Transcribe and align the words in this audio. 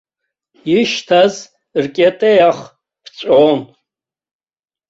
Ишьҭаз 0.77 1.33
ркьатеиах 1.83 2.59
ԥҵәон. 3.03 3.59